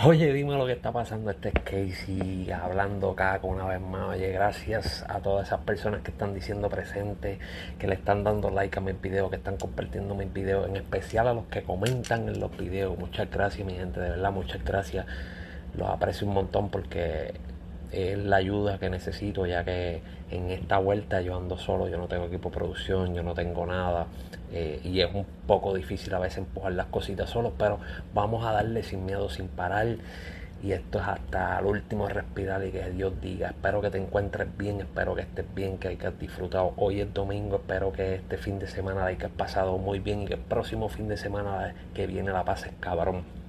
Oye, 0.00 0.32
dime 0.32 0.56
lo 0.56 0.66
que 0.66 0.72
está 0.72 0.90
pasando. 0.90 1.30
Este 1.30 1.50
es 1.50 1.54
Casey 1.54 2.50
hablando 2.50 3.10
acá 3.10 3.38
una 3.42 3.66
vez 3.66 3.80
más. 3.80 4.08
Oye, 4.08 4.32
gracias 4.32 5.04
a 5.06 5.20
todas 5.20 5.46
esas 5.46 5.60
personas 5.60 6.00
que 6.00 6.10
están 6.10 6.34
diciendo 6.34 6.70
presente, 6.70 7.38
que 7.78 7.86
le 7.86 7.94
están 7.94 8.24
dando 8.24 8.50
like 8.50 8.78
a 8.78 8.80
mis 8.80 9.00
videos, 9.00 9.28
que 9.30 9.36
están 9.36 9.58
compartiendo 9.58 10.14
mis 10.14 10.32
videos, 10.32 10.66
en 10.66 10.76
especial 10.76 11.28
a 11.28 11.34
los 11.34 11.44
que 11.44 11.62
comentan 11.62 12.26
en 12.28 12.40
los 12.40 12.56
videos. 12.56 12.98
Muchas 12.98 13.30
gracias, 13.30 13.66
mi 13.66 13.74
gente, 13.74 14.00
de 14.00 14.10
verdad, 14.10 14.32
muchas 14.32 14.64
gracias. 14.64 15.06
Los 15.76 15.88
aprecio 15.90 16.26
un 16.26 16.34
montón 16.34 16.70
porque 16.70 17.34
es 17.92 18.18
la 18.18 18.36
ayuda 18.36 18.78
que 18.78 18.88
necesito, 18.90 19.46
ya 19.46 19.64
que 19.64 20.00
en 20.30 20.50
esta 20.50 20.78
vuelta 20.78 21.20
yo 21.20 21.36
ando 21.36 21.58
solo, 21.58 21.88
yo 21.88 21.98
no 21.98 22.08
tengo 22.08 22.24
equipo 22.24 22.48
de 22.48 22.56
producción, 22.56 23.14
yo 23.14 23.22
no 23.22 23.34
tengo 23.34 23.66
nada. 23.66 24.06
Eh, 24.52 24.80
y 24.84 25.00
es 25.00 25.14
un 25.14 25.26
poco 25.46 25.74
difícil 25.74 26.12
a 26.14 26.18
veces 26.18 26.38
empujar 26.38 26.72
las 26.72 26.86
cositas 26.86 27.30
solos, 27.30 27.52
pero 27.58 27.78
vamos 28.14 28.44
a 28.44 28.52
darle 28.52 28.82
sin 28.82 29.04
miedo, 29.04 29.28
sin 29.28 29.48
parar. 29.48 29.96
Y 30.62 30.72
esto 30.72 31.00
es 31.00 31.08
hasta 31.08 31.58
el 31.58 31.66
último 31.66 32.08
respirar 32.08 32.64
y 32.64 32.70
que 32.70 32.88
Dios 32.90 33.20
diga, 33.20 33.48
espero 33.48 33.80
que 33.80 33.90
te 33.90 33.98
encuentres 33.98 34.46
bien, 34.56 34.80
espero 34.80 35.14
que 35.14 35.22
estés 35.22 35.44
bien, 35.54 35.76
que 35.78 35.88
hayas 35.88 36.18
disfrutado. 36.18 36.72
Hoy 36.76 37.00
es 37.00 37.12
domingo, 37.12 37.56
espero 37.56 37.92
que 37.92 38.14
este 38.14 38.38
fin 38.38 38.60
de 38.60 38.68
semana 38.68 39.06
hayas 39.06 39.30
pasado 39.32 39.76
muy 39.78 39.98
bien 39.98 40.22
y 40.22 40.26
que 40.26 40.34
el 40.34 40.40
próximo 40.40 40.88
fin 40.88 41.08
de 41.08 41.16
semana 41.16 41.74
que 41.94 42.06
viene 42.06 42.30
la 42.30 42.44
pases 42.44 42.72
cabrón. 42.78 43.41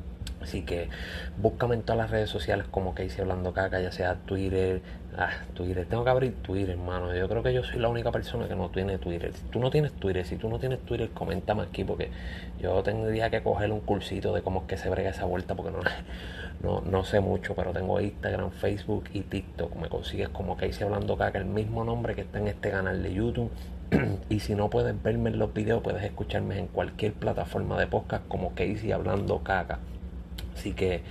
Así 0.43 0.63
que 0.63 0.89
búscame 1.37 1.75
en 1.75 1.83
todas 1.83 1.97
las 1.97 2.11
redes 2.11 2.29
sociales 2.29 2.67
como 2.69 2.93
hice 2.99 3.21
hablando 3.21 3.53
caca, 3.53 3.79
ya 3.79 3.91
sea 3.91 4.15
Twitter, 4.25 4.81
ah, 5.17 5.31
Twitter, 5.53 5.85
tengo 5.85 6.03
que 6.03 6.09
abrir 6.09 6.33
Twitter, 6.41 6.71
hermano. 6.71 7.15
Yo 7.15 7.27
creo 7.29 7.41
que 7.41 7.53
yo 7.53 7.63
soy 7.63 7.79
la 7.79 7.87
única 7.87 8.11
persona 8.11 8.47
que 8.47 8.55
no 8.55 8.69
tiene 8.69 8.97
Twitter. 8.97 9.33
Si 9.33 9.43
tú 9.45 9.59
no 9.59 9.71
tienes 9.71 9.93
Twitter, 9.93 10.25
si 10.25 10.35
tú 10.35 10.49
no 10.49 10.59
tienes 10.59 10.79
Twitter, 10.81 11.09
coméntame 11.11 11.63
aquí 11.63 11.83
porque 11.83 12.09
yo 12.61 12.83
tendría 12.83 13.29
que 13.29 13.41
coger 13.41 13.71
un 13.71 13.79
cursito 13.79 14.33
de 14.33 14.41
cómo 14.41 14.61
es 14.61 14.67
que 14.67 14.77
se 14.77 14.89
brega 14.89 15.09
esa 15.09 15.25
vuelta 15.25 15.55
porque 15.55 15.71
no, 15.71 15.79
no, 16.61 16.81
no 16.81 17.03
sé 17.03 17.19
mucho, 17.19 17.55
pero 17.55 17.71
tengo 17.71 17.99
Instagram, 18.01 18.51
Facebook 18.51 19.05
y 19.13 19.21
TikTok. 19.21 19.75
Me 19.77 19.87
consigues 19.87 20.29
como 20.29 20.57
hice 20.61 20.83
hablando 20.83 21.17
caca, 21.17 21.39
el 21.39 21.45
mismo 21.45 21.83
nombre 21.83 22.15
que 22.15 22.21
está 22.21 22.39
en 22.39 22.47
este 22.47 22.69
canal 22.69 23.01
de 23.01 23.13
YouTube. 23.13 23.51
y 24.29 24.39
si 24.39 24.55
no 24.55 24.69
puedes 24.69 25.01
verme 25.01 25.29
en 25.29 25.39
los 25.39 25.53
videos, 25.53 25.81
puedes 25.81 26.03
escucharme 26.03 26.59
en 26.59 26.67
cualquier 26.67 27.13
plataforma 27.13 27.79
de 27.79 27.87
podcast 27.87 28.27
como 28.27 28.53
Casey 28.55 28.91
Hablando 28.91 29.43
Caca. 29.43 29.79
Así 30.55 30.73
que 30.73 31.01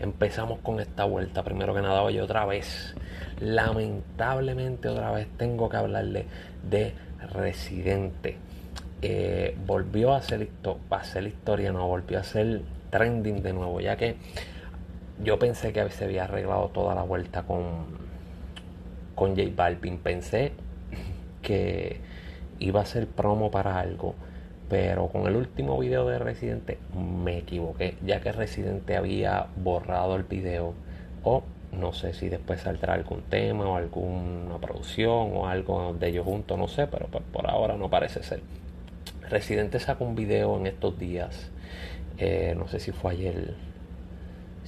empezamos 0.00 0.60
con 0.60 0.80
esta 0.80 1.04
vuelta. 1.04 1.42
Primero 1.42 1.74
que 1.74 1.82
nada, 1.82 2.02
hoy 2.02 2.18
otra 2.20 2.46
vez, 2.46 2.94
lamentablemente 3.40 4.88
otra 4.88 5.10
vez 5.10 5.28
tengo 5.36 5.68
que 5.68 5.76
hablarle 5.76 6.26
de 6.68 6.94
Residente. 7.32 8.36
Eh, 9.02 9.56
volvió 9.66 10.14
a 10.14 10.18
hacer 10.18 10.48
historia, 11.26 11.72
no, 11.72 11.86
volvió 11.86 12.18
a 12.18 12.20
hacer 12.22 12.62
trending 12.90 13.42
de 13.42 13.52
nuevo, 13.52 13.80
ya 13.80 13.96
que 13.96 14.16
yo 15.22 15.38
pensé 15.38 15.72
que 15.72 15.88
se 15.90 16.04
había 16.04 16.24
arreglado 16.24 16.68
toda 16.68 16.94
la 16.94 17.02
vuelta 17.02 17.42
con, 17.42 17.86
con 19.14 19.36
J 19.36 19.50
Balvin. 19.54 19.98
Pensé 19.98 20.52
que 21.42 22.00
iba 22.60 22.80
a 22.80 22.84
ser 22.84 23.06
promo 23.06 23.50
para 23.50 23.78
algo 23.78 24.14
pero 24.68 25.08
con 25.08 25.26
el 25.26 25.36
último 25.36 25.78
video 25.78 26.06
de 26.06 26.18
Residente 26.18 26.78
me 26.94 27.38
equivoqué, 27.38 27.96
ya 28.04 28.20
que 28.20 28.32
Residente 28.32 28.96
había 28.96 29.46
borrado 29.56 30.16
el 30.16 30.24
video 30.24 30.74
o 31.22 31.42
no 31.72 31.92
sé 31.92 32.14
si 32.14 32.28
después 32.28 32.60
saldrá 32.60 32.94
algún 32.94 33.22
tema 33.22 33.66
o 33.66 33.76
alguna 33.76 34.58
producción 34.58 35.30
o 35.34 35.46
algo 35.46 35.94
de 35.94 36.08
ellos 36.08 36.24
juntos, 36.24 36.58
no 36.58 36.68
sé, 36.68 36.86
pero 36.86 37.06
por 37.06 37.48
ahora 37.48 37.76
no 37.76 37.90
parece 37.90 38.22
ser. 38.22 38.40
Residente 39.28 39.78
sacó 39.78 40.04
un 40.04 40.14
video 40.14 40.56
en 40.56 40.66
estos 40.66 40.98
días, 40.98 41.50
eh, 42.16 42.54
no 42.56 42.68
sé 42.68 42.80
si 42.80 42.92
fue 42.92 43.12
ayer, 43.12 43.54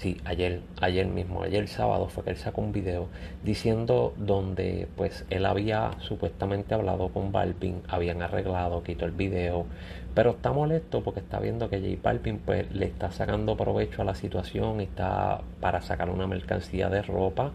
Sí, 0.00 0.18
ayer, 0.24 0.62
ayer 0.80 1.06
mismo, 1.06 1.42
ayer 1.42 1.68
sábado 1.68 2.08
fue 2.08 2.24
que 2.24 2.30
él 2.30 2.38
sacó 2.38 2.62
un 2.62 2.72
video 2.72 3.08
diciendo 3.44 4.14
donde 4.16 4.88
pues 4.96 5.26
él 5.28 5.44
había 5.44 5.90
supuestamente 5.98 6.72
hablado 6.72 7.10
con 7.10 7.32
Balvin, 7.32 7.82
habían 7.86 8.22
arreglado, 8.22 8.82
quitó 8.82 9.04
el 9.04 9.10
video, 9.10 9.66
pero 10.14 10.30
está 10.30 10.52
molesto 10.52 11.02
porque 11.02 11.20
está 11.20 11.38
viendo 11.38 11.68
que 11.68 11.80
J 11.80 12.00
Balvin 12.02 12.38
pues 12.38 12.72
le 12.72 12.86
está 12.86 13.10
sacando 13.10 13.58
provecho 13.58 14.00
a 14.00 14.06
la 14.06 14.14
situación, 14.14 14.80
está 14.80 15.42
para 15.60 15.82
sacar 15.82 16.08
una 16.08 16.26
mercancía 16.26 16.88
de 16.88 17.02
ropa 17.02 17.52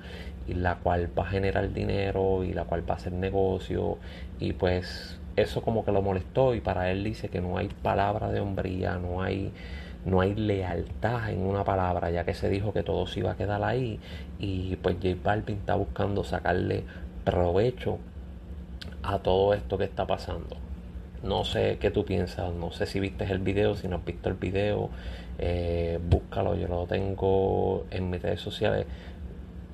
y 0.48 0.54
la 0.54 0.76
cual 0.76 1.10
va 1.18 1.24
a 1.24 1.32
generar 1.32 1.74
dinero 1.74 2.44
y 2.44 2.54
la 2.54 2.66
cual 2.66 2.88
va 2.88 2.94
a 2.94 2.98
hacer 2.98 3.14
negocio 3.14 3.98
y 4.40 4.54
pues 4.54 5.20
eso 5.36 5.64
como 5.64 5.84
que 5.84 5.92
lo 5.92 6.04
molestó 6.04 6.54
y 6.54 6.62
para 6.62 6.92
él 6.92 7.04
dice 7.04 7.28
que 7.28 7.42
no 7.42 7.58
hay 7.58 7.70
palabra 7.82 8.30
de 8.30 8.40
hombría, 8.40 9.00
no 9.00 9.24
hay 9.24 9.52
no 10.06 10.22
hay 10.22 10.36
lealtad 10.36 11.32
en 11.32 11.42
una 11.42 11.64
palabra, 11.64 12.12
ya 12.12 12.24
que 12.24 12.34
se 12.34 12.50
dijo 12.50 12.72
que 12.74 12.84
todo 12.84 13.08
se 13.08 13.20
iba 13.20 13.32
a 13.32 13.36
quedar 13.36 13.64
ahí 13.64 14.00
y 14.40 14.76
pues 14.78 14.98
J 15.02 15.16
Balvin 15.24 15.58
está 15.58 15.76
buscando 15.76 16.24
sacarle 16.24 16.84
provecho 17.24 17.98
a 19.04 19.20
todo 19.20 19.54
esto 19.54 19.78
que 19.78 19.86
está 19.86 20.06
pasando. 20.06 20.58
No 21.24 21.44
sé 21.44 21.78
qué 21.80 21.90
tú 21.90 22.06
piensas, 22.06 22.54
no 22.54 22.72
sé 22.72 22.86
si 22.86 23.00
viste 23.00 23.24
el 23.24 23.40
video, 23.40 23.76
si 23.76 23.88
no 23.88 23.98
has 23.98 24.06
visto 24.06 24.30
el 24.30 24.36
video, 24.36 24.92
eh, 25.40 26.00
búscalo, 26.08 26.56
yo 26.56 26.68
lo 26.68 26.86
tengo 26.86 27.86
en 27.90 28.12
mis 28.12 28.22
redes 28.22 28.42
sociales. 28.42 28.86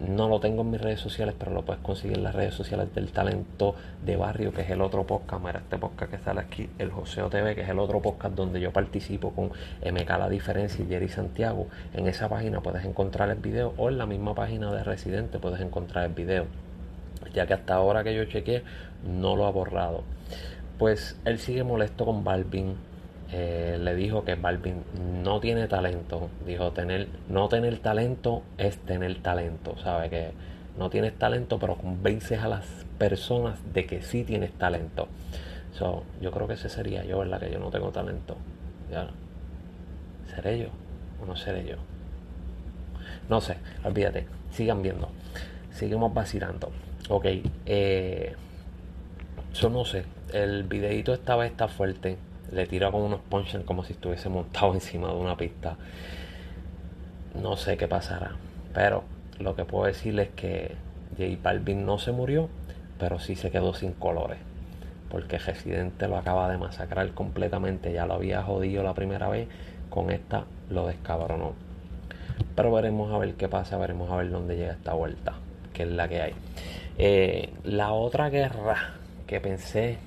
No 0.07 0.27
lo 0.27 0.39
tengo 0.39 0.63
en 0.63 0.71
mis 0.71 0.81
redes 0.81 0.99
sociales, 0.99 1.35
pero 1.37 1.51
lo 1.51 1.63
puedes 1.63 1.81
conseguir 1.83 2.17
en 2.17 2.23
las 2.23 2.33
redes 2.33 2.55
sociales 2.55 2.91
del 2.95 3.11
talento 3.11 3.75
de 4.03 4.15
barrio, 4.15 4.51
que 4.51 4.61
es 4.61 4.69
el 4.71 4.81
otro 4.81 5.05
podcast. 5.05 5.43
Mira, 5.43 5.59
este 5.59 5.77
podcast 5.77 6.11
que 6.11 6.17
sale 6.17 6.39
aquí, 6.39 6.67
el 6.79 6.89
Joseo 6.89 7.29
TV, 7.29 7.53
que 7.53 7.61
es 7.61 7.69
el 7.69 7.77
otro 7.77 8.01
podcast 8.01 8.33
donde 8.33 8.59
yo 8.59 8.71
participo 8.71 9.31
con 9.31 9.49
MK 9.49 10.09
La 10.09 10.27
Diferencia 10.27 10.83
y 10.83 10.87
Jerry 10.87 11.07
Santiago. 11.07 11.67
En 11.93 12.07
esa 12.07 12.27
página 12.29 12.61
puedes 12.61 12.83
encontrar 12.83 13.29
el 13.29 13.37
video 13.37 13.75
o 13.77 13.89
en 13.89 13.99
la 13.99 14.07
misma 14.07 14.33
página 14.33 14.71
de 14.73 14.83
Residente 14.83 15.37
puedes 15.37 15.61
encontrar 15.61 16.05
el 16.05 16.13
video. 16.13 16.47
Ya 17.35 17.45
que 17.45 17.53
hasta 17.53 17.75
ahora 17.75 18.03
que 18.03 18.15
yo 18.15 18.25
chequeé, 18.25 18.63
no 19.05 19.35
lo 19.35 19.45
ha 19.45 19.51
borrado. 19.51 20.03
Pues 20.79 21.15
él 21.25 21.37
sigue 21.37 21.63
molesto 21.63 22.05
con 22.05 22.23
Balvin 22.23 22.75
eh, 23.31 23.77
le 23.79 23.95
dijo 23.95 24.25
que 24.25 24.35
Balvin 24.35 24.83
no 25.23 25.39
tiene 25.39 25.67
talento. 25.67 26.29
Dijo, 26.45 26.71
tener, 26.71 27.07
no 27.29 27.47
tener 27.47 27.79
talento 27.79 28.43
es 28.57 28.77
tener 28.77 29.21
talento. 29.21 29.77
Sabe 29.77 30.09
que 30.09 30.31
no 30.77 30.89
tienes 30.89 31.17
talento, 31.17 31.57
pero 31.57 31.75
convences 31.75 32.39
a 32.39 32.49
las 32.49 32.65
personas 32.97 33.59
de 33.73 33.85
que 33.85 34.01
sí 34.01 34.23
tienes 34.23 34.51
talento. 34.53 35.07
So, 35.73 36.03
yo 36.19 36.31
creo 36.31 36.47
que 36.47 36.55
ese 36.55 36.67
sería 36.67 37.05
yo, 37.05 37.19
¿verdad? 37.19 37.39
Que 37.39 37.51
yo 37.51 37.59
no 37.59 37.69
tengo 37.69 37.91
talento. 37.91 38.35
¿Ya? 38.91 39.07
¿Seré 40.35 40.59
yo 40.59 40.67
o 41.21 41.25
no 41.25 41.35
seré 41.37 41.65
yo? 41.65 41.77
No 43.29 43.39
sé, 43.39 43.57
olvídate. 43.85 44.27
Sigan 44.51 44.81
viendo. 44.81 45.09
Seguimos 45.71 46.13
vacilando. 46.13 46.71
Ok. 47.07 47.25
Eh, 47.65 48.35
yo 49.53 49.69
no 49.69 49.85
sé. 49.85 50.03
El 50.33 50.63
videito 50.63 51.13
esta 51.13 51.37
vez 51.37 51.51
está 51.51 51.69
fuerte 51.69 52.17
le 52.51 52.65
tira 52.67 52.91
con 52.91 53.01
unos 53.01 53.21
punches 53.21 53.63
como 53.63 53.83
si 53.83 53.93
estuviese 53.93 54.29
montado 54.29 54.73
encima 54.73 55.09
de 55.09 55.15
una 55.15 55.37
pista. 55.37 55.77
No 57.41 57.55
sé 57.55 57.77
qué 57.77 57.87
pasará, 57.87 58.35
pero 58.73 59.03
lo 59.39 59.55
que 59.55 59.65
puedo 59.65 59.85
decirles 59.85 60.29
es 60.29 60.35
que 60.35 60.75
J 61.17 61.37
Balvin 61.41 61.85
no 61.85 61.97
se 61.97 62.11
murió, 62.11 62.49
pero 62.99 63.19
sí 63.19 63.35
se 63.35 63.51
quedó 63.51 63.73
sin 63.73 63.93
colores. 63.93 64.37
Porque 65.09 65.37
Residente 65.39 66.07
lo 66.07 66.17
acaba 66.17 66.49
de 66.49 66.57
masacrar 66.57 67.09
completamente. 67.11 67.91
Ya 67.91 68.05
lo 68.05 68.13
había 68.13 68.43
jodido 68.43 68.81
la 68.81 68.93
primera 68.93 69.27
vez. 69.27 69.49
Con 69.89 70.09
esta 70.09 70.45
lo 70.69 70.87
descabronó. 70.87 71.53
Pero 72.55 72.71
veremos 72.71 73.11
a 73.13 73.17
ver 73.17 73.33
qué 73.33 73.49
pasa. 73.49 73.77
Veremos 73.77 74.09
a 74.09 74.15
ver 74.15 74.29
dónde 74.29 74.55
llega 74.55 74.71
esta 74.71 74.93
vuelta. 74.93 75.33
Que 75.73 75.83
es 75.83 75.89
la 75.89 76.07
que 76.07 76.21
hay. 76.21 76.33
Eh, 76.97 77.49
la 77.65 77.91
otra 77.91 78.29
guerra 78.29 78.93
que 79.27 79.41
pensé 79.41 79.97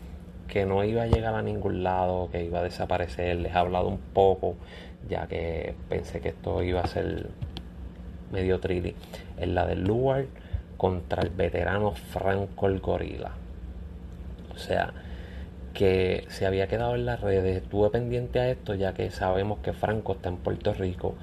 que 0.55 0.67
no 0.67 0.85
iba 0.85 1.03
a 1.03 1.07
llegar 1.09 1.35
a 1.35 1.43
ningún 1.43 1.83
lado, 1.83 2.29
que 2.31 2.45
iba 2.45 2.61
a 2.61 2.63
desaparecer. 2.63 3.39
Les 3.39 3.53
he 3.53 3.59
hablado 3.59 3.89
un 3.89 3.99
poco, 3.99 4.55
ya 5.09 5.27
que 5.27 5.75
pensé 5.89 6.21
que 6.21 6.29
esto 6.29 6.63
iba 6.63 6.81
a 6.81 6.87
ser 6.87 7.27
medio 8.31 8.61
trilly. 8.61 8.95
Es 9.37 9.49
la 9.49 9.67
de 9.67 9.75
Luar 9.75 10.27
contra 10.77 11.25
el 11.25 11.31
veterano 11.31 11.97
Franco 11.97 12.69
el 12.69 12.79
Gorila. 12.79 13.33
O 14.55 14.57
sea, 14.57 14.93
que 15.73 16.25
se 16.29 16.47
había 16.47 16.69
quedado 16.69 16.95
en 16.95 17.05
las 17.05 17.21
redes. 17.21 17.61
Estuve 17.61 17.91
pendiente 17.91 18.39
a 18.39 18.49
esto, 18.49 18.77
ya 18.77 18.95
que 18.95 19.11
sabemos 19.11 19.59
que 19.59 19.73
Franco 19.73 20.13
está 20.13 20.29
en 20.29 20.37
Puerto 20.37 20.73
Rico. 20.73 21.17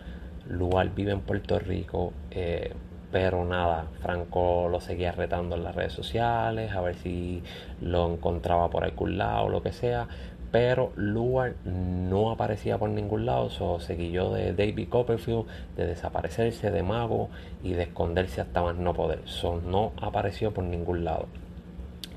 Luar 0.50 0.94
vive 0.94 1.14
en 1.14 1.22
Puerto 1.22 1.58
Rico. 1.58 2.12
Eh, 2.32 2.74
pero 3.12 3.44
nada, 3.46 3.88
Franco 4.02 4.68
lo 4.70 4.80
seguía 4.80 5.12
retando 5.12 5.56
en 5.56 5.64
las 5.64 5.76
redes 5.76 5.94
sociales, 5.94 6.72
a 6.72 6.82
ver 6.82 6.96
si 6.96 7.44
lo 7.82 8.12
encontraba 8.12 8.70
por 8.70 8.84
algún 8.84 9.18
lado 9.18 9.46
o 9.46 9.50
lo 9.50 9.62
que 9.62 9.74
sea. 9.74 10.08
Pero 10.52 10.92
Lugar 10.96 11.56
no 11.66 12.32
aparecía 12.32 12.78
por 12.78 12.90
ningún 12.90 13.26
lado, 13.26 13.50
so, 13.50 13.80
seguí 13.80 14.12
yo 14.12 14.34
de 14.34 14.54
David 14.54 14.90
Copperfield, 14.90 15.46
de 15.78 15.88
desaparecerse 15.88 16.72
de 16.72 16.84
mago 16.84 17.30
y 17.64 17.74
de 17.74 17.84
esconderse 17.84 18.42
hasta 18.42 18.62
más 18.62 18.76
no 18.76 18.94
poder. 18.94 19.22
So, 19.26 19.62
no 19.62 19.94
apareció 20.02 20.54
por 20.54 20.66
ningún 20.66 21.06
lado. 21.06 21.28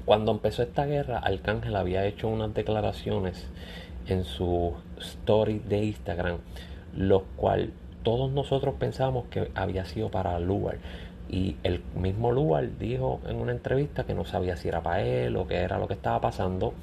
Cuando 0.04 0.32
empezó 0.32 0.62
esta 0.62 0.84
guerra, 0.84 1.18
Arcángel 1.18 1.76
había 1.76 2.04
hecho 2.04 2.28
unas 2.28 2.52
declaraciones 2.54 3.48
en 4.06 4.24
su 4.24 4.74
story 4.98 5.60
de 5.60 5.84
Instagram, 5.84 6.38
los 6.94 7.22
cuales 7.36 7.70
todos 8.04 8.30
nosotros 8.30 8.76
pensamos 8.78 9.24
que 9.30 9.50
había 9.56 9.84
sido 9.84 10.10
para 10.10 10.38
Lugar. 10.38 10.78
Y 11.28 11.56
el 11.64 11.82
mismo 11.96 12.30
Lugar 12.30 12.78
dijo 12.78 13.20
en 13.26 13.36
una 13.40 13.50
entrevista 13.50 14.04
que 14.04 14.14
no 14.14 14.24
sabía 14.24 14.56
si 14.56 14.68
era 14.68 14.82
para 14.82 15.02
él 15.02 15.36
o 15.36 15.48
qué 15.48 15.56
era 15.56 15.78
lo 15.78 15.88
que 15.88 15.94
estaba 15.94 16.20
pasando, 16.20 16.74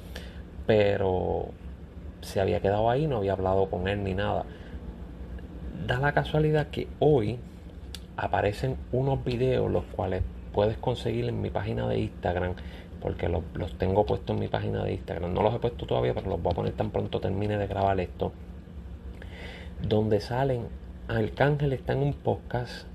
pero 0.66 1.46
se 2.20 2.40
había 2.40 2.60
quedado 2.60 2.90
ahí, 2.90 3.06
no 3.06 3.16
había 3.16 3.32
hablado 3.32 3.70
con 3.70 3.88
él 3.88 4.04
ni 4.04 4.12
nada. 4.12 4.44
Da 5.86 5.98
la 5.98 6.12
casualidad 6.12 6.66
que 6.66 6.88
hoy 6.98 7.38
aparecen 8.16 8.76
unos 8.92 9.24
videos 9.24 9.70
los 9.70 9.84
cuales 9.84 10.22
puedes 10.52 10.76
conseguir 10.76 11.24
en 11.28 11.40
mi 11.40 11.48
página 11.48 11.88
de 11.88 12.00
Instagram 12.00 12.54
porque 13.02 13.28
los, 13.28 13.42
tengo 13.78 14.06
puestos 14.06 14.34
en 14.34 14.40
mi 14.40 14.48
página 14.48 14.84
de 14.84 14.92
Instagram. 14.92 15.34
No 15.34 15.42
los 15.42 15.54
he 15.54 15.58
puesto 15.58 15.86
todavía, 15.86 16.14
pero 16.14 16.30
los 16.30 16.40
voy 16.40 16.52
a 16.52 16.54
poner 16.54 16.72
tan 16.74 16.90
pronto 16.90 17.20
termine 17.20 17.58
de 17.58 17.66
grabar 17.66 17.98
esto. 17.98 18.32
Donde 19.82 20.20
salen, 20.20 20.68
Arcángel 21.16 21.72
está 21.74 21.92
en 21.92 21.98
un 22.00 22.14
podcast 22.14 22.86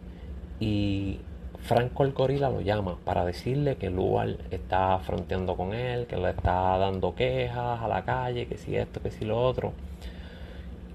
y 0.59 1.19
Franco 1.61 2.03
el 2.03 2.13
Gorila 2.13 2.49
lo 2.49 2.61
llama 2.61 2.97
para 3.05 3.23
decirle 3.25 3.75
que 3.75 3.89
Lual 3.89 4.39
está 4.49 4.97
fronteando 4.99 5.55
con 5.55 5.73
él, 5.73 6.07
que 6.07 6.17
le 6.17 6.31
está 6.31 6.77
dando 6.77 7.13
quejas 7.13 7.81
a 7.81 7.87
la 7.87 8.03
calle, 8.05 8.47
que 8.47 8.57
si 8.57 8.75
esto, 8.75 9.01
que 9.01 9.11
si 9.11 9.25
lo 9.25 9.39
otro. 9.39 9.73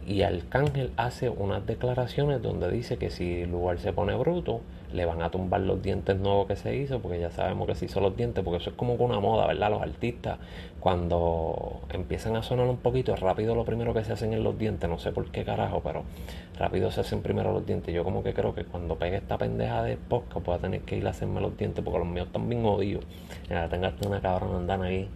Y 0.06 0.22
Arcángel 0.22 0.92
hace 0.96 1.28
unas 1.28 1.64
declaraciones 1.64 2.42
donde 2.42 2.70
dice 2.70 2.96
que 2.96 3.10
si 3.10 3.44
Lugar 3.46 3.78
se 3.78 3.92
pone 3.92 4.14
bruto, 4.16 4.60
le 4.92 5.04
van 5.04 5.22
a 5.22 5.30
tumbar 5.30 5.60
los 5.60 5.82
dientes 5.82 6.18
nuevos 6.18 6.46
que 6.46 6.56
se 6.56 6.76
hizo, 6.76 7.00
porque 7.00 7.20
ya 7.20 7.30
sabemos 7.30 7.66
que 7.66 7.74
se 7.74 7.86
hizo 7.86 8.00
los 8.00 8.16
dientes, 8.16 8.44
porque 8.44 8.58
eso 8.58 8.70
es 8.70 8.76
como 8.76 8.94
una 8.94 9.20
moda, 9.20 9.46
¿verdad? 9.46 9.70
Los 9.70 9.82
artistas, 9.82 10.38
cuando 10.80 11.80
empiezan 11.90 12.36
a 12.36 12.42
sonar 12.42 12.66
un 12.66 12.78
poquito, 12.78 13.14
rápido 13.16 13.54
lo 13.54 13.64
primero 13.64 13.94
que 13.94 14.04
se 14.04 14.12
hacen 14.12 14.32
en 14.32 14.42
los 14.42 14.58
dientes, 14.58 14.88
no 14.88 14.98
sé 14.98 15.12
por 15.12 15.30
qué 15.30 15.44
carajo, 15.44 15.80
pero 15.82 16.04
rápido 16.58 16.90
se 16.90 17.00
hacen 17.00 17.22
primero 17.22 17.52
los 17.52 17.66
dientes. 17.66 17.94
Yo 17.94 18.04
como 18.04 18.22
que 18.22 18.34
creo 18.34 18.54
que 18.54 18.64
cuando 18.64 18.96
pegue 18.96 19.16
esta 19.16 19.38
pendeja 19.38 19.82
de 19.82 19.96
podcast, 19.96 20.44
voy 20.46 20.56
a 20.56 20.58
tener 20.58 20.80
que 20.82 20.96
ir 20.96 21.06
a 21.06 21.10
hacerme 21.10 21.40
los 21.40 21.56
dientes, 21.56 21.84
porque 21.84 21.98
los 21.98 22.08
míos 22.08 22.26
están 22.26 22.48
bien 22.48 22.64
odios. 22.64 23.04
Ya 23.48 23.68
tengaste 23.68 24.06
una 24.06 24.20
cabrona 24.20 24.58
andando 24.58 24.86
ahí 24.86 25.08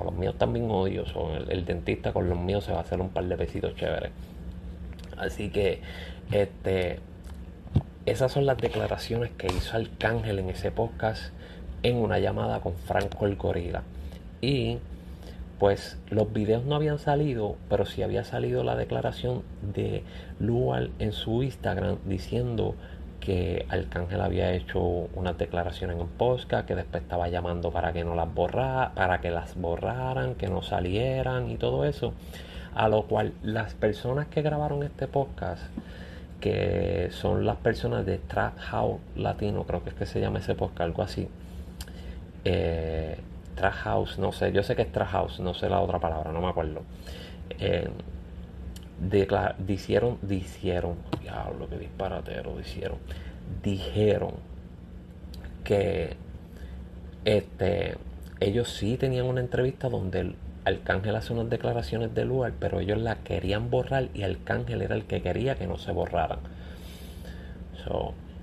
los 0.00 0.14
míos 0.14 0.34
también 0.38 0.70
odios. 0.70 1.08
Son 1.10 1.50
el, 1.50 1.64
dentista 1.64 2.12
con 2.12 2.28
los 2.28 2.38
míos 2.38 2.64
se 2.64 2.72
va 2.72 2.78
a 2.78 2.80
hacer 2.82 3.00
un 3.00 3.10
par 3.10 3.24
de 3.24 3.36
pesitos 3.36 3.74
chéveres. 3.74 4.10
Así 5.16 5.50
que, 5.50 5.80
este, 6.30 7.00
esas 8.06 8.32
son 8.32 8.46
las 8.46 8.58
declaraciones 8.58 9.30
que 9.30 9.46
hizo 9.46 9.76
Arcángel 9.76 10.40
en 10.40 10.50
ese 10.50 10.70
podcast 10.70 11.32
en 11.82 11.96
una 11.96 12.18
llamada 12.18 12.60
con 12.60 12.74
Franco 12.74 13.26
el 13.26 13.36
Gorila. 13.36 13.82
Y 14.40 14.78
pues 15.58 15.98
los 16.10 16.32
videos 16.32 16.64
no 16.64 16.74
habían 16.74 16.98
salido, 16.98 17.56
pero 17.68 17.86
sí 17.86 18.02
había 18.02 18.24
salido 18.24 18.64
la 18.64 18.74
declaración 18.74 19.42
de 19.60 20.02
Lual 20.40 20.90
en 20.98 21.12
su 21.12 21.44
Instagram 21.44 21.98
diciendo 22.04 22.74
que 23.20 23.66
Arcángel 23.68 24.20
había 24.20 24.52
hecho 24.52 24.80
unas 24.80 25.38
declaraciones 25.38 25.96
en 25.96 26.08
podcast, 26.08 26.66
que 26.66 26.74
después 26.74 27.04
estaba 27.04 27.28
llamando 27.28 27.70
para 27.70 27.92
que 27.92 28.02
no 28.02 28.16
las 28.16 28.34
borra, 28.34 28.90
para 28.96 29.20
que 29.20 29.30
las 29.30 29.54
borraran, 29.54 30.34
que 30.34 30.48
no 30.48 30.62
salieran 30.62 31.48
y 31.48 31.56
todo 31.56 31.84
eso. 31.84 32.14
A 32.74 32.88
lo 32.88 33.04
cual 33.04 33.32
las 33.44 33.74
personas 33.74 34.26
que 34.26 34.42
grabaron 34.42 34.82
este 34.82 35.06
podcast, 35.06 35.62
que 36.42 37.08
son 37.12 37.46
las 37.46 37.56
personas 37.56 38.04
de 38.04 38.18
Trap 38.18 38.58
House 38.58 39.00
Latino, 39.14 39.62
creo 39.62 39.84
que 39.84 39.90
es 39.90 39.94
que 39.94 40.06
se 40.06 40.20
llama 40.20 40.40
ese 40.40 40.56
podcast, 40.56 40.80
algo 40.80 41.02
así. 41.02 41.28
Eh, 42.44 43.16
Trap 43.54 43.72
House, 43.72 44.18
no 44.18 44.32
sé, 44.32 44.50
yo 44.50 44.64
sé 44.64 44.74
que 44.74 44.82
es 44.82 44.90
Trap 44.90 45.08
House, 45.08 45.38
no 45.38 45.54
sé 45.54 45.68
la 45.68 45.80
otra 45.80 46.00
palabra, 46.00 46.32
no 46.32 46.40
me 46.40 46.48
acuerdo. 46.48 46.82
Eh, 47.60 47.88
dijeron, 50.26 50.96
diablo, 51.20 51.68
que 51.68 51.78
disparatero, 51.78 52.56
dijeron, 52.56 52.98
dijeron 53.62 54.32
que 55.62 56.16
este, 57.24 57.94
ellos 58.40 58.68
sí 58.68 58.96
tenían 58.96 59.26
una 59.26 59.40
entrevista 59.40 59.88
donde 59.88 60.34
Arcángel 60.64 61.16
hace 61.16 61.32
unas 61.32 61.50
declaraciones 61.50 62.14
de 62.14 62.24
lugar, 62.24 62.52
pero 62.58 62.80
ellos 62.80 62.98
la 62.98 63.16
querían 63.16 63.70
borrar 63.70 64.08
y 64.14 64.22
Arcángel 64.22 64.82
era 64.82 64.94
el 64.94 65.04
que 65.04 65.22
quería 65.22 65.56
que 65.56 65.66
no 65.66 65.78
se 65.78 65.92
borraran. 65.92 66.38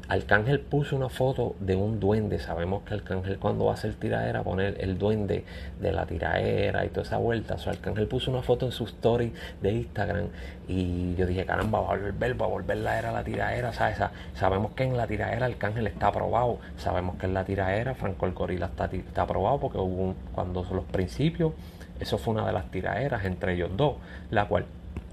Arcángel 0.09 0.59
puso 0.59 0.95
una 0.95 1.07
foto 1.07 1.55
de 1.59 1.75
un 1.75 1.99
duende. 1.99 2.39
Sabemos 2.39 2.81
que 2.81 2.95
Arcángel 2.95 3.37
cuando 3.37 3.65
va 3.65 3.71
a 3.71 3.73
hacer 3.75 3.93
tiraera 3.93 4.41
pone 4.41 4.69
el 4.69 4.97
duende 4.97 5.45
de 5.79 5.91
la 5.91 6.07
tiraera 6.07 6.83
y 6.83 6.89
toda 6.89 7.03
esa 7.03 7.17
vuelta. 7.17 7.55
O 7.63 7.69
Arcángel 7.69 8.07
puso 8.07 8.31
una 8.31 8.41
foto 8.41 8.65
en 8.65 8.71
su 8.71 8.85
story 8.85 9.31
de 9.61 9.71
Instagram 9.71 10.29
y 10.67 11.13
yo 11.13 11.27
dije, 11.27 11.45
caramba, 11.45 11.81
va 11.81 11.93
a 11.93 11.97
volver, 11.97 12.41
va 12.41 12.45
a 12.47 12.49
volver 12.49 12.77
la 12.77 12.97
era 12.97 13.11
la 13.11 13.23
tiraera. 13.23 13.71
¿sabes? 13.71 13.99
Sabemos 14.33 14.71
que 14.71 14.83
en 14.83 14.97
la 14.97 15.05
tiraera 15.05 15.45
Arcángel 15.45 15.85
está 15.85 16.07
aprobado. 16.07 16.57
Sabemos 16.77 17.17
que 17.17 17.27
en 17.27 17.35
la 17.35 17.45
tiraera 17.45 17.93
Franco 17.93 18.25
el 18.25 18.33
Gorila 18.33 18.65
está, 18.65 18.85
está 18.85 19.21
aprobado 19.21 19.59
porque 19.59 19.77
hubo 19.77 20.15
cuando 20.33 20.65
son 20.65 20.77
los 20.77 20.85
principios, 20.85 21.53
eso 21.99 22.17
fue 22.17 22.33
una 22.33 22.45
de 22.45 22.53
las 22.53 22.71
tiraeras 22.71 23.25
entre 23.25 23.53
ellos 23.53 23.71
dos, 23.75 23.95
la 24.31 24.47
cual 24.47 24.65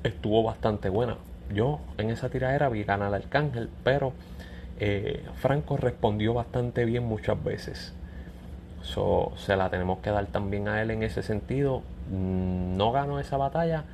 estuvo 0.03 0.43
bastante 0.43 0.89
buena. 0.89 1.17
Yo 1.53 1.81
en 1.99 2.11
esa 2.11 2.29
tiraera 2.29 2.69
vi 2.69 2.85
ganar 2.85 3.09
al 3.09 3.15
Arcángel, 3.15 3.69
pero 3.85 4.13
eh, 4.79 5.25
Franco 5.37 5.77
respondió 5.77 6.35
bastante 6.35 6.85
bien 6.85 7.05
muchas 7.05 7.43
veces. 7.43 7.93
se 8.83 9.57
la 9.57 9.71
tenemos 9.71 9.99
que 9.99 10.11
dar 10.11 10.27
también 10.27 10.69
a 10.69 10.83
él 10.83 10.91
en 10.91 11.03
ese 11.03 11.23
sentido. 11.23 11.83
Mm, 12.11 12.77
no 12.77 12.93
ganó 12.93 13.19
esa 13.21 13.37
batalla, 13.37 13.85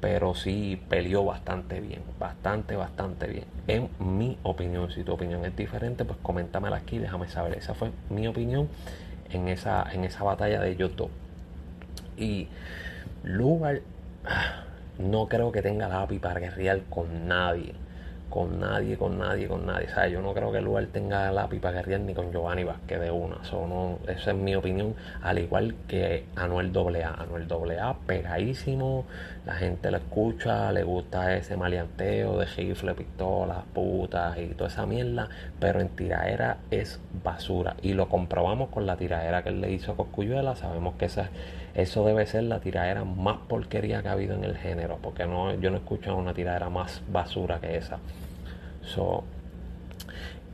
pero 0.00 0.34
sí 0.34 0.80
peleó 0.88 1.24
bastante 1.24 1.80
bien, 1.80 2.02
bastante, 2.18 2.76
bastante 2.76 3.26
bien. 3.28 3.44
En 3.68 3.88
mi 3.98 4.36
opinión, 4.42 4.90
si 4.90 5.04
tu 5.04 5.12
opinión 5.12 5.44
es 5.44 5.56
diferente, 5.56 6.04
pues 6.04 6.18
coméntamela 6.22 6.76
aquí, 6.76 6.98
déjame 6.98 7.28
saber. 7.28 7.56
Esa 7.56 7.74
fue 7.74 7.92
mi 8.10 8.26
opinión 8.26 8.68
en 9.30 9.48
esa, 9.48 9.86
en 9.92 10.04
esa 10.04 10.24
batalla 10.24 10.60
de 10.60 10.76
YouTube. 10.76 11.10
Y 12.16 12.48
Lugar, 13.24 13.82
ah, 14.26 14.64
no 14.98 15.28
creo 15.28 15.52
que 15.52 15.62
tenga 15.62 15.88
lápiz 15.88 16.20
para 16.20 16.40
guerrear 16.40 16.80
con 16.90 17.28
nadie 17.28 17.74
con 18.32 18.58
nadie, 18.58 18.96
con 18.96 19.18
nadie, 19.18 19.46
con 19.46 19.66
nadie. 19.66 19.86
O 19.88 19.90
sea, 19.90 20.08
yo 20.08 20.22
no 20.22 20.32
creo 20.32 20.50
que 20.50 20.62
lugar 20.62 20.86
tenga 20.86 21.30
la 21.32 21.48
pipa 21.50 21.70
guerrear 21.70 22.00
ni 22.00 22.14
con 22.14 22.32
Giovanni 22.32 22.64
Vázquez 22.64 22.98
de 22.98 23.10
una. 23.10 23.36
No, 23.52 23.98
esa 24.08 24.30
es 24.30 24.36
mi 24.36 24.54
opinión. 24.54 24.94
Al 25.22 25.38
igual 25.38 25.74
que 25.86 26.24
Anuel 26.34 26.72
AA. 26.74 27.14
Anuel 27.22 27.46
AA 27.50 27.94
pegadísimo. 28.06 29.04
La 29.44 29.52
gente 29.54 29.90
lo 29.90 29.98
escucha, 29.98 30.72
le 30.72 30.82
gusta 30.82 31.36
ese 31.36 31.58
maleanteo 31.58 32.38
de 32.38 32.46
rifle, 32.46 32.94
pistolas, 32.94 33.64
putas 33.74 34.38
y 34.38 34.46
toda 34.54 34.70
esa 34.70 34.86
mierda. 34.86 35.28
Pero 35.60 35.82
en 35.82 35.90
tiraera 35.90 36.56
es 36.70 37.00
basura. 37.22 37.76
Y 37.82 37.92
lo 37.92 38.08
comprobamos 38.08 38.70
con 38.70 38.86
la 38.86 38.96
tiraera 38.96 39.42
que 39.42 39.50
él 39.50 39.60
le 39.60 39.70
hizo 39.72 39.92
a 39.92 39.96
Coscuyuela. 39.96 40.56
Sabemos 40.56 40.94
que 40.94 41.04
esa, 41.04 41.28
eso 41.74 42.04
debe 42.04 42.26
ser 42.26 42.44
la 42.44 42.60
tiraera 42.60 43.04
más 43.04 43.38
porquería 43.48 44.02
que 44.02 44.08
ha 44.08 44.12
habido 44.12 44.34
en 44.34 44.44
el 44.44 44.56
género. 44.56 44.98
Porque 45.02 45.26
no, 45.26 45.54
yo 45.54 45.70
no 45.70 45.76
he 45.76 45.80
escuchado 45.80 46.16
una 46.16 46.34
tiradera 46.34 46.68
más 46.68 47.02
basura 47.10 47.60
que 47.60 47.76
esa. 47.76 47.98
So, 48.82 49.24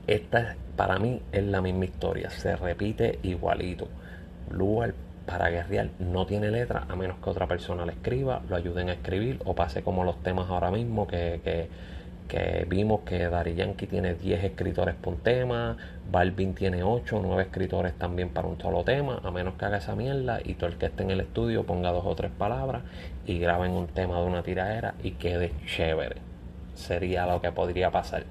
esta 0.07 0.57
para 0.77 0.99
mí 0.99 1.21
es 1.33 1.45
la 1.45 1.61
misma 1.61 1.87
historia, 1.87 2.31
se 2.31 2.55
repite 2.57 3.19
igualito. 3.23 3.89
Lugar 4.51 4.95
para 5.27 5.51
guerrear 5.51 5.91
no 5.99 6.25
tiene 6.25 6.51
letra 6.51 6.87
a 6.89 6.97
menos 6.97 7.19
que 7.19 7.29
otra 7.29 7.47
persona 7.47 7.85
le 7.85 7.93
escriba, 7.93 8.41
lo 8.49 8.57
ayuden 8.57 8.89
a 8.89 8.93
escribir 8.93 9.41
o 9.45 9.55
pase 9.55 9.83
como 9.83 10.05
los 10.05 10.23
temas 10.23 10.49
ahora 10.49 10.71
mismo 10.71 11.07
que, 11.07 11.41
que, 11.45 11.69
que 12.29 12.67
vimos 12.69 13.01
que 13.01 13.29
Dari 13.29 13.55
Yankee 13.55 13.87
tiene 13.87 14.15
10 14.15 14.45
escritores 14.45 14.95
por 14.95 15.15
un 15.15 15.21
tema, 15.21 15.77
Balvin 16.11 16.55
tiene 16.55 16.83
8 16.83 17.21
9 17.23 17.43
escritores 17.43 17.95
también 17.95 18.29
para 18.29 18.47
un 18.47 18.61
solo 18.61 18.85
tema, 18.85 19.21
a 19.25 19.31
menos 19.31 19.55
que 19.55 19.65
haga 19.65 19.79
esa 19.79 19.97
mierda 19.97 20.41
y 20.45 20.55
todo 20.55 20.69
el 20.69 20.77
que 20.77 20.87
esté 20.87 21.03
en 21.03 21.11
el 21.11 21.21
estudio 21.21 21.65
ponga 21.65 21.91
dos 21.91 22.05
o 22.05 22.15
tres 22.15 22.31
palabras 22.31 22.83
y 23.27 23.39
graben 23.39 23.73
un 23.73 23.87
tema 23.89 24.21
de 24.21 24.27
una 24.27 24.43
tiradera 24.43 24.95
y 25.03 25.13
quede 25.13 25.53
chévere 25.67 26.29
sería 26.79 27.27
lo 27.27 27.41
que 27.41 27.53
podría 27.53 27.91
pasar. 27.91 28.25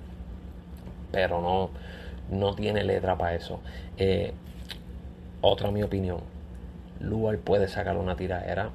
Pero 1.12 1.42
no, 1.42 1.70
no 2.36 2.56
tiene 2.56 2.84
letra 2.84 3.18
para 3.18 3.36
eso. 3.36 3.60
Eh, 3.98 4.34
otra 5.42 5.70
mi 5.72 5.84
opinión. 5.84 6.22
Lugar 7.00 7.38
puede 7.38 7.68
sacar 7.68 7.98
una 7.98 8.16
tiradera, 8.16 8.70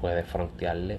puede 0.00 0.22
frontearle, 0.22 0.98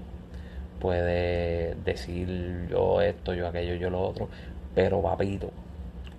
puede 0.80 1.76
decir 1.84 2.68
yo 2.70 3.02
esto, 3.02 3.34
yo 3.34 3.48
aquello, 3.48 3.76
yo 3.76 3.90
lo 3.90 4.02
otro, 4.02 4.30
pero 4.76 5.02
papito, 5.02 5.52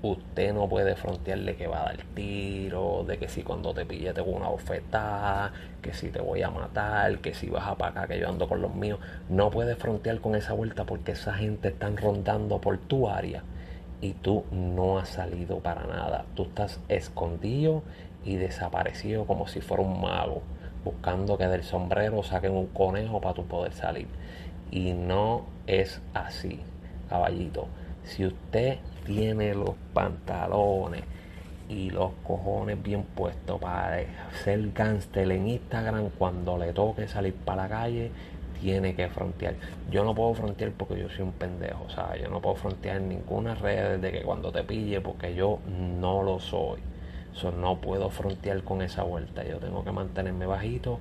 usted 0.02 0.54
no 0.54 0.68
puede 0.68 0.94
frontearle 0.94 1.56
que 1.56 1.66
va 1.66 1.80
a 1.80 1.84
dar 1.86 1.98
tiro, 2.14 3.04
de 3.06 3.18
que 3.18 3.28
si 3.28 3.42
cuando 3.42 3.74
te 3.74 3.84
pille 3.84 4.12
te 4.12 4.20
voy 4.20 4.34
una 4.34 4.48
bofetada, 4.48 5.52
que 5.82 5.92
si 5.92 6.10
te 6.10 6.20
voy 6.20 6.42
a 6.42 6.50
matar, 6.50 7.18
que 7.18 7.34
si 7.34 7.48
vas 7.48 7.64
a 7.64 7.72
acá 7.72 8.06
que 8.06 8.18
yo 8.18 8.28
ando 8.28 8.48
con 8.48 8.62
los 8.62 8.74
míos. 8.74 9.00
No 9.28 9.50
puedes 9.50 9.78
frontear 9.78 10.20
con 10.20 10.34
esa 10.34 10.52
vuelta 10.52 10.84
porque 10.84 11.12
esa 11.12 11.34
gente 11.34 11.68
está 11.68 11.88
rondando 11.90 12.60
por 12.60 12.78
tu 12.78 13.08
área 13.08 13.42
y 14.00 14.12
tú 14.12 14.44
no 14.52 14.98
has 14.98 15.08
salido 15.08 15.58
para 15.58 15.84
nada. 15.86 16.24
Tú 16.34 16.44
estás 16.44 16.80
escondido 16.88 17.82
y 18.24 18.36
desaparecido 18.36 19.24
como 19.24 19.48
si 19.48 19.60
fuera 19.60 19.82
un 19.82 20.00
mago, 20.00 20.42
buscando 20.84 21.36
que 21.38 21.48
del 21.48 21.64
sombrero 21.64 22.22
saquen 22.22 22.52
un 22.52 22.66
conejo 22.68 23.20
para 23.20 23.34
tu 23.34 23.44
poder 23.46 23.72
salir. 23.72 24.06
Y 24.70 24.92
no 24.92 25.46
es 25.66 26.00
así, 26.14 26.60
caballito 27.08 27.68
Si 28.04 28.26
usted 28.26 28.78
tiene 29.04 29.54
los 29.54 29.74
pantalones 29.94 31.04
y 31.68 31.90
los 31.90 32.12
cojones 32.22 32.82
bien 32.82 33.02
puestos 33.02 33.60
para 33.60 34.00
ser 34.44 34.72
gangster 34.72 35.30
en 35.30 35.48
Instagram 35.48 36.10
cuando 36.18 36.56
le 36.56 36.72
toque 36.72 37.08
salir 37.08 37.34
para 37.34 37.64
la 37.64 37.68
calle, 37.68 38.10
tiene 38.60 38.94
que 38.94 39.08
frontear. 39.08 39.54
Yo 39.90 40.04
no 40.04 40.14
puedo 40.14 40.34
frontear 40.34 40.72
porque 40.72 40.98
yo 40.98 41.08
soy 41.08 41.22
un 41.22 41.32
pendejo, 41.32 41.84
o 41.84 41.90
sea, 41.90 42.16
yo 42.16 42.28
no 42.28 42.40
puedo 42.40 42.56
frontear 42.56 42.96
en 42.98 43.08
ninguna 43.08 43.54
red 43.54 43.98
de 43.98 44.12
que 44.12 44.22
cuando 44.22 44.50
te 44.50 44.64
pille 44.64 45.00
porque 45.00 45.34
yo 45.34 45.58
no 46.00 46.22
lo 46.22 46.40
soy. 46.40 46.80
So, 47.34 47.52
no 47.52 47.76
puedo 47.80 48.10
frontear 48.10 48.62
con 48.64 48.82
esa 48.82 49.04
vuelta. 49.04 49.44
Yo 49.44 49.58
tengo 49.58 49.84
que 49.84 49.92
mantenerme 49.92 50.46
bajito 50.46 50.98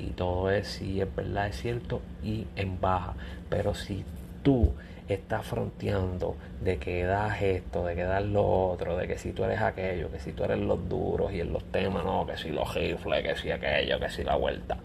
y 0.00 0.10
todo 0.10 0.50
es 0.50 0.66
si 0.66 1.00
es 1.00 1.14
verdad, 1.14 1.48
es 1.48 1.60
cierto 1.60 2.00
y 2.22 2.46
en 2.56 2.80
baja. 2.80 3.14
Pero 3.48 3.74
si 3.74 4.04
tú 4.42 4.72
estás 5.08 5.44
fronteando 5.44 6.36
de 6.60 6.78
que 6.78 7.04
das 7.04 7.42
esto, 7.42 7.84
de 7.84 7.94
que 7.94 8.04
das 8.04 8.24
lo 8.24 8.70
otro, 8.70 8.96
de 8.96 9.08
que 9.08 9.18
si 9.18 9.32
tú 9.32 9.44
eres 9.44 9.60
aquello, 9.60 10.10
que 10.10 10.20
si 10.20 10.32
tú 10.32 10.44
eres 10.44 10.58
los 10.58 10.88
duros 10.88 11.32
y 11.32 11.40
en 11.40 11.52
los 11.52 11.64
temas, 11.64 12.04
no, 12.04 12.26
que 12.26 12.36
si 12.36 12.50
los 12.50 12.72
rifles, 12.74 13.22
que 13.22 13.36
si 13.36 13.50
aquello, 13.50 13.98
que 13.98 14.08
si 14.08 14.24
la 14.24 14.36
vuelta. 14.36 14.78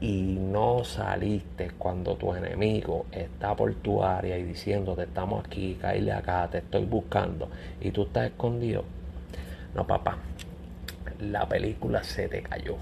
Y 0.00 0.36
no 0.38 0.84
saliste 0.84 1.70
cuando 1.78 2.16
tu 2.16 2.34
enemigo 2.34 3.06
está 3.12 3.54
por 3.54 3.72
tu 3.76 4.02
área 4.02 4.36
y 4.36 4.42
diciéndote 4.42 5.04
estamos 5.04 5.44
aquí, 5.44 5.78
caíle 5.80 6.12
acá, 6.12 6.48
te 6.50 6.58
estoy 6.58 6.84
buscando 6.84 7.48
y 7.80 7.90
tú 7.90 8.04
estás 8.04 8.26
escondido. 8.26 8.84
No, 9.74 9.86
papá, 9.86 10.18
la 11.20 11.48
película 11.48 12.02
se 12.02 12.28
te 12.28 12.42
cayó 12.42 12.76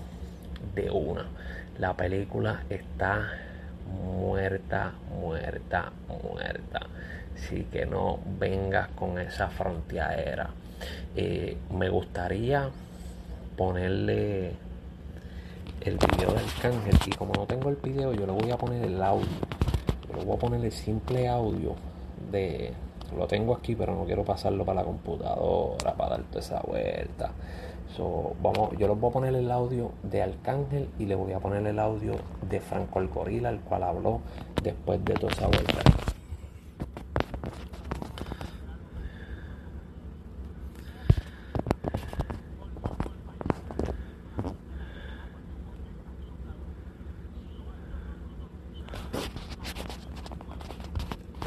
de 0.74 0.90
una. 0.90 1.26
La 1.78 1.94
película 1.94 2.62
está 2.68 3.30
muerta, 3.92 4.92
muerta, 5.18 5.92
muerta. 6.08 6.80
Así 7.34 7.64
que 7.72 7.86
no 7.86 8.18
vengas 8.38 8.88
con 8.90 9.18
esa 9.18 9.48
fronteadera. 9.48 10.50
Eh, 11.16 11.56
me 11.70 11.88
gustaría 11.88 12.68
ponerle 13.56 14.52
el 15.80 15.98
video 15.98 16.32
del 16.32 16.46
cángel 16.60 16.96
y 17.06 17.10
como 17.10 17.32
no 17.34 17.46
tengo 17.46 17.68
el 17.68 17.76
video 17.76 18.12
yo 18.12 18.26
le 18.26 18.32
voy 18.32 18.50
a 18.50 18.56
poner 18.56 18.84
el 18.84 19.02
audio. 19.02 19.28
Voy 20.24 20.36
a 20.36 20.38
poner 20.38 20.64
el 20.64 20.72
simple 20.72 21.28
audio 21.28 21.74
de... 22.30 22.72
Lo 23.16 23.26
tengo 23.26 23.54
aquí 23.54 23.74
pero 23.74 23.94
no 23.94 24.04
quiero 24.04 24.24
pasarlo 24.24 24.64
para 24.64 24.80
la 24.80 24.84
computadora 24.84 25.94
para 25.94 26.10
dar 26.10 26.22
toda 26.24 26.40
esa 26.40 26.60
vuelta 26.60 27.30
vamos, 27.98 28.70
yo 28.78 28.88
les 28.88 28.98
voy 28.98 29.10
a 29.10 29.12
poner 29.12 29.34
el 29.34 29.50
audio 29.50 29.92
de 30.02 30.22
Arcángel 30.22 30.88
y 30.98 31.06
le 31.06 31.14
voy 31.14 31.32
a 31.32 31.40
poner 31.40 31.66
el 31.66 31.78
audio 31.78 32.14
de 32.48 32.60
Franco 32.60 33.00
el 33.00 33.08
Gorila, 33.08 33.50
el 33.50 33.60
cual 33.60 33.82
habló 33.82 34.20
después 34.62 35.04
de 35.04 35.14
toda 35.14 35.32
esa 35.32 35.46
vuelta. 35.48 35.80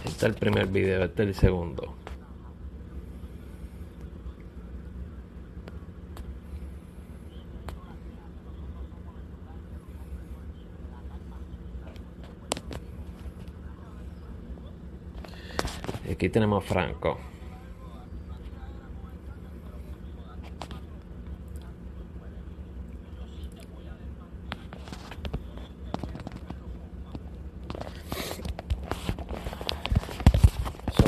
Este 0.03 0.17
es 0.17 0.23
el 0.23 0.35
primer 0.35 0.67
video, 0.67 1.03
este 1.03 1.23
es 1.23 1.29
el 1.29 1.35
segundo. 1.35 2.04
Aquí 16.11 16.29
tenemos 16.29 16.63
a 16.63 16.67
Franco. 16.67 17.17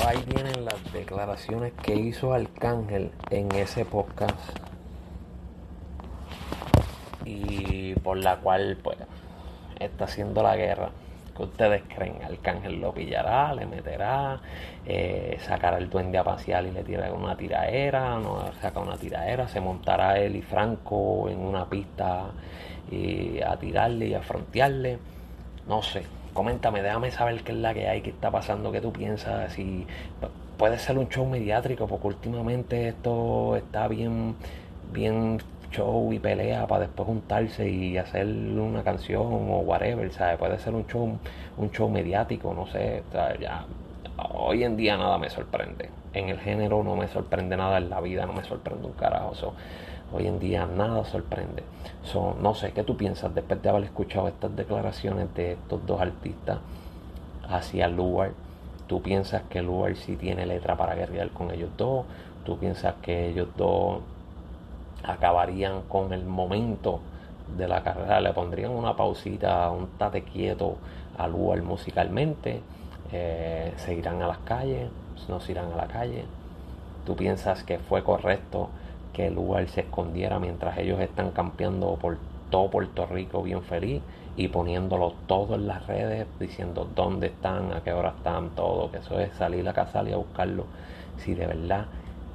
ahí 0.08 0.24
vienen 0.25 0.63
las 0.63 0.94
declaraciones 0.94 1.74
que 1.84 1.94
hizo 1.94 2.32
Arcángel 2.32 3.12
en 3.30 3.51
ese 3.51 3.84
podcast 3.84 4.39
y 7.25 7.94
por 7.96 8.16
la 8.18 8.38
cual 8.38 8.77
pues 8.82 8.98
está 9.82 10.06
haciendo 10.06 10.42
la 10.44 10.56
guerra 10.56 10.92
que 11.38 11.44
ustedes 11.44 11.84
creen? 11.94 12.17
Arcángel 12.24 12.82
lo 12.82 12.91
pillará, 12.91 13.53
le 13.53 13.65
meterá, 13.65 14.39
eh, 14.86 15.38
sacará 15.41 15.77
el 15.77 15.89
duende 15.89 16.17
a 16.17 16.24
pasear 16.24 16.65
y 16.65 16.72
le 16.72 16.84
tirará 16.84 17.13
una 17.13 17.38
tiraera, 17.38 18.17
no 18.20 18.51
saca 18.62 18.79
una 18.79 18.98
tiraera, 18.98 19.48
se 19.48 19.62
montará 19.62 20.20
él 20.20 20.36
y 20.36 20.41
Franco 20.41 21.29
en 21.29 21.39
una 21.39 21.70
pista 21.70 22.32
y 22.91 23.39
a 23.41 23.56
tirarle 23.58 24.08
y 24.08 24.13
a 24.15 24.22
frontearle. 24.22 24.98
No 25.67 25.82
sé, 25.84 26.03
coméntame, 26.34 26.82
déjame 26.82 27.12
saber 27.12 27.44
qué 27.44 27.51
es 27.51 27.58
la 27.60 27.74
que 27.74 27.88
hay, 27.88 28.01
qué 28.01 28.10
está 28.10 28.32
pasando, 28.32 28.72
qué 28.72 28.82
tú 28.82 28.91
piensas, 28.91 29.53
si 29.53 29.86
puede 30.58 30.79
ser 30.79 30.98
un 30.98 31.08
show 31.08 31.25
mediátrico, 31.25 31.88
porque 31.88 32.08
últimamente 32.08 32.89
esto 32.89 33.56
está 33.56 33.88
bien, 33.88 34.36
bien 34.91 35.39
show 35.71 36.12
y 36.13 36.19
pelea 36.19 36.67
para 36.67 36.81
después 36.81 37.07
juntarse 37.07 37.69
y 37.69 37.97
hacer 37.97 38.27
una 38.27 38.83
canción 38.83 39.25
o 39.25 39.59
whatever, 39.59 40.12
¿sabes? 40.12 40.38
Puede 40.38 40.59
ser 40.59 40.74
un 40.74 40.86
show, 40.88 41.17
un 41.57 41.71
show 41.71 41.89
mediático, 41.89 42.53
no 42.53 42.67
sé, 42.67 43.03
ya 43.39 43.65
hoy 44.33 44.63
en 44.63 44.77
día 44.77 44.97
nada 44.97 45.17
me 45.17 45.29
sorprende. 45.29 45.89
En 46.13 46.29
el 46.29 46.39
género 46.39 46.83
no 46.83 46.95
me 46.95 47.07
sorprende 47.07 47.57
nada, 47.57 47.77
en 47.77 47.89
la 47.89 48.01
vida 48.01 48.25
no 48.25 48.33
me 48.33 48.43
sorprende 48.43 48.88
un 48.88 48.93
carajo. 48.93 49.33
hoy 50.12 50.27
en 50.27 50.39
día 50.39 50.65
nada 50.65 51.05
sorprende. 51.05 51.63
no 52.41 52.55
sé, 52.55 52.71
¿qué 52.71 52.83
tú 52.83 52.97
piensas 52.97 53.33
después 53.36 53.62
de 53.62 53.69
haber 53.69 53.83
escuchado 53.83 54.27
estas 54.27 54.55
declaraciones 54.55 55.33
de 55.36 55.53
estos 55.53 55.86
dos 55.86 56.01
artistas 56.01 56.59
hacia 57.47 57.88
Lugar? 57.88 58.31
¿Tú 58.88 59.01
piensas 59.01 59.43
que 59.50 59.62
Lugar 59.62 59.95
sí 59.95 60.15
tiene 60.15 60.45
letra 60.45 60.77
para 60.77 60.95
guerrear 60.95 61.29
con 61.29 61.51
ellos 61.51 61.69
dos? 61.77 62.05
¿Tú 62.45 62.57
piensas 62.57 62.95
que 63.01 63.27
ellos 63.27 63.50
dos 63.57 64.01
acabarían 65.07 65.83
con 65.83 66.13
el 66.13 66.25
momento 66.25 66.99
de 67.55 67.67
la 67.67 67.81
carrera, 67.81 68.19
le 68.19 68.33
pondrían 68.33 68.71
una 68.71 68.95
pausita, 68.95 69.69
un 69.71 69.87
tate 69.97 70.23
quieto 70.23 70.75
al 71.17 71.31
lugar 71.31 71.61
musicalmente, 71.63 72.61
eh, 73.11 73.73
se 73.77 73.93
irán 73.93 74.21
a 74.21 74.27
las 74.27 74.39
calles, 74.39 74.89
no 75.29 75.39
se 75.39 75.53
irán 75.53 75.71
a 75.71 75.77
la 75.77 75.87
calle. 75.87 76.25
¿Tú 77.05 77.15
piensas 77.15 77.63
que 77.63 77.79
fue 77.79 78.03
correcto 78.03 78.69
que 79.13 79.27
el 79.27 79.35
lugar 79.35 79.67
se 79.69 79.81
escondiera 79.81 80.39
mientras 80.39 80.77
ellos 80.77 80.99
están 80.99 81.31
campeando 81.31 81.95
por 81.95 82.17
todo 82.49 82.69
Puerto 82.69 83.05
Rico 83.05 83.41
bien 83.43 83.63
feliz 83.63 84.01
y 84.35 84.49
poniéndolo 84.49 85.13
todo 85.25 85.55
en 85.55 85.67
las 85.67 85.87
redes, 85.87 86.27
diciendo 86.39 86.87
dónde 86.93 87.27
están, 87.27 87.73
a 87.73 87.81
qué 87.81 87.93
hora 87.93 88.13
están, 88.17 88.51
todo, 88.51 88.91
que 88.91 88.97
eso 88.97 89.19
es 89.19 89.33
salir 89.35 89.67
a 89.67 89.73
casa 89.73 90.03
y 90.07 90.13
a 90.13 90.17
buscarlo, 90.17 90.65
si 91.17 91.33
de 91.33 91.47
verdad 91.47 91.85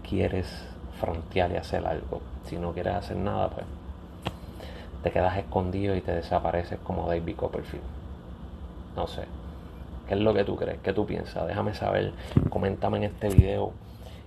quieres 0.02 0.71
frontear 1.02 1.50
y 1.50 1.56
hacer 1.56 1.84
algo. 1.84 2.20
Si 2.46 2.56
no 2.56 2.72
quieres 2.72 2.94
hacer 2.94 3.16
nada, 3.16 3.48
pues 3.48 3.66
te 5.02 5.10
quedas 5.10 5.36
escondido 5.36 5.96
y 5.96 6.00
te 6.00 6.12
desapareces 6.12 6.78
como 6.84 7.08
David 7.08 7.34
Copperfield. 7.34 7.82
No 8.94 9.08
sé. 9.08 9.24
¿Qué 10.06 10.14
es 10.14 10.20
lo 10.20 10.32
que 10.32 10.44
tú 10.44 10.54
crees? 10.54 10.78
¿Qué 10.80 10.92
tú 10.92 11.04
piensas? 11.04 11.46
Déjame 11.46 11.74
saber. 11.74 12.12
Coméntame 12.50 12.98
en 12.98 13.04
este 13.04 13.28
video. 13.28 13.72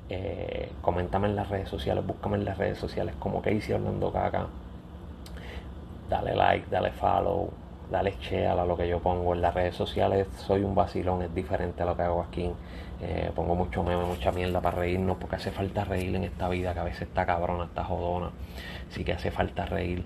Eh, 0.10 0.70
coméntame 0.82 1.27
en 1.29 1.38
las 1.38 1.48
redes 1.48 1.70
sociales. 1.70 2.05
Búscame 2.05 2.36
en 2.36 2.46
las 2.46 2.58
redes 2.58 2.77
sociales 2.77 3.15
como 3.20 3.41
Casey 3.41 3.74
Hablando 3.74 4.12
Caca. 4.12 4.48
Dale 6.10 6.36
like, 6.36 6.67
dale 6.70 6.91
follow 6.91 7.51
dale 7.89 8.15
share 8.20 8.48
a 8.48 8.65
lo 8.65 8.75
que 8.77 8.88
yo 8.88 9.00
pongo 9.00 9.34
en 9.34 9.42
las 9.42 9.54
redes 9.54 9.75
sociales. 9.75 10.27
Soy 10.38 10.63
un 10.63 10.75
vacilón, 10.75 11.22
es 11.22 11.34
diferente 11.34 11.84
a 11.84 11.86
lo 11.86 11.96
que 11.96 12.04
hago 12.04 12.22
aquí. 12.22 12.51
Eh, 13.01 13.32
pongo 13.36 13.56
mucho 13.56 13.84
meme, 13.84 14.06
mucha 14.06 14.32
mierda 14.32 14.62
para 14.62 14.77
reírnos, 14.77 15.18
porque 15.18 15.36
hace 15.36 15.51
falta 15.51 15.84
reír 15.84 16.15
en 16.15 16.24
esta 16.24 16.48
vida 16.50 16.74
que 16.74 16.80
a 16.80 16.84
veces 16.84 17.04
está 17.04 17.25
cabrona, 17.25 17.65
está 17.65 17.84
jodona. 17.84 18.32
Así 18.89 19.04
que 19.04 19.13
hace 19.13 19.32
falta 19.32 19.65
reír. 19.65 20.06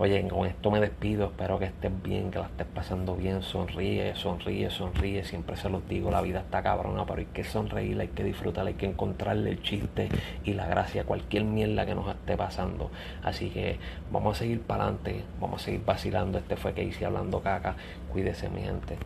Oye, 0.00 0.28
con 0.28 0.46
esto 0.46 0.70
me 0.70 0.78
despido, 0.78 1.24
espero 1.26 1.58
que 1.58 1.64
estés 1.64 1.90
bien, 2.04 2.30
que 2.30 2.38
la 2.38 2.44
estés 2.44 2.68
pasando 2.72 3.16
bien, 3.16 3.42
sonríe, 3.42 4.14
sonríe, 4.14 4.70
sonríe, 4.70 5.24
siempre 5.24 5.56
se 5.56 5.68
los 5.68 5.88
digo, 5.88 6.12
la 6.12 6.20
vida 6.20 6.38
está 6.38 6.62
cabrona, 6.62 7.04
pero 7.04 7.18
hay 7.18 7.26
que 7.26 7.42
sonreír, 7.42 8.00
hay 8.00 8.06
que 8.06 8.22
disfrutar, 8.22 8.64
hay 8.64 8.74
que 8.74 8.86
encontrarle 8.86 9.50
el 9.50 9.60
chiste 9.60 10.08
y 10.44 10.52
la 10.52 10.68
gracia 10.68 11.02
a 11.02 11.04
cualquier 11.04 11.42
mierda 11.42 11.84
que 11.84 11.96
nos 11.96 12.08
esté 12.08 12.36
pasando. 12.36 12.92
Así 13.24 13.50
que 13.50 13.80
vamos 14.12 14.36
a 14.36 14.38
seguir 14.38 14.60
para 14.60 14.84
adelante, 14.84 15.24
vamos 15.40 15.62
a 15.62 15.64
seguir 15.64 15.84
vacilando, 15.84 16.38
este 16.38 16.56
fue 16.56 16.74
que 16.74 16.84
hice 16.84 17.04
hablando 17.04 17.40
caca, 17.40 17.74
cuídese 18.12 18.48
mi 18.50 18.60
gente. 18.60 18.98